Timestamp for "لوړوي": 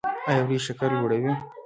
0.99-1.33